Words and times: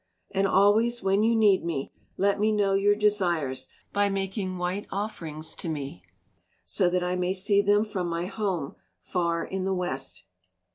And 0.31 0.47
always 0.47 1.03
when 1.03 1.21
you 1.21 1.35
need 1.35 1.63
me, 1.63 1.91
let 2.17 2.39
me 2.39 2.51
know 2.51 2.73
your 2.73 2.95
desires 2.95 3.67
by 3.93 4.09
making 4.09 4.57
white 4.57 4.87
offerings 4.91 5.53
to 5.57 5.69
me, 5.69 6.01
so 6.65 6.89
that 6.89 7.03
I 7.03 7.15
may 7.15 7.35
see 7.35 7.61
them 7.61 7.85
from 7.85 8.09
my 8.09 8.25
home 8.25 8.73
far 8.99 9.45
in 9.45 9.63
the 9.63 9.75
west." 9.75 10.23